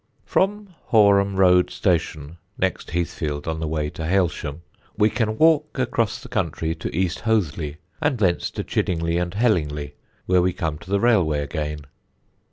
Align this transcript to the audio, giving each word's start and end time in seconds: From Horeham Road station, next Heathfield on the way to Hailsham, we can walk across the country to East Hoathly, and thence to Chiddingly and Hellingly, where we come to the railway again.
From 0.25 0.73
Horeham 0.85 1.35
Road 1.35 1.69
station, 1.69 2.37
next 2.57 2.89
Heathfield 2.89 3.47
on 3.47 3.59
the 3.59 3.67
way 3.67 3.91
to 3.91 4.01
Hailsham, 4.07 4.63
we 4.97 5.11
can 5.11 5.37
walk 5.37 5.77
across 5.77 6.19
the 6.23 6.27
country 6.27 6.73
to 6.73 6.95
East 6.97 7.19
Hoathly, 7.19 7.77
and 8.01 8.17
thence 8.17 8.49
to 8.49 8.63
Chiddingly 8.63 9.21
and 9.21 9.35
Hellingly, 9.35 9.93
where 10.25 10.41
we 10.41 10.53
come 10.53 10.79
to 10.79 10.89
the 10.89 10.99
railway 10.99 11.41
again. 11.41 11.81